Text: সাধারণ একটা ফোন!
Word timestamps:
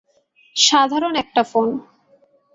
সাধারণ 0.55 1.13
একটা 1.23 1.41
ফোন! 1.43 1.67